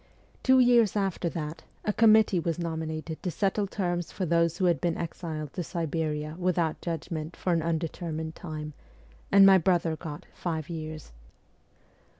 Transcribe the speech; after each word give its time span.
Two 0.41 0.57
years 0.57 0.95
after 0.95 1.29
that, 1.29 1.61
a 1.85 1.93
committee 1.93 2.39
was 2.39 2.57
nominated 2.57 3.21
to 3.21 3.29
settle 3.29 3.67
terms 3.67 4.11
for 4.11 4.25
those 4.25 4.57
who 4.57 4.65
had 4.65 4.81
been 4.81 4.97
exiled 4.97 5.53
to 5.53 5.61
Siberia 5.63 6.35
without 6.39 6.81
judgment 6.81 7.35
for 7.35 7.53
an 7.53 7.61
undetermined 7.61 8.33
time, 8.33 8.73
and 9.31 9.45
my 9.45 9.59
brother 9.59 9.95
got 9.95 10.25
five 10.33 10.69
years. 10.71 11.11